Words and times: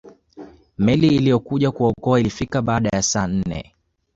Meli 0.77 1.15
iliyokuja 1.15 1.71
kuwaokoa 1.71 2.19
ilifika 2.19 2.61
baada 2.61 2.89
ya 2.93 3.01
saa 3.01 3.27
nne 3.27 3.75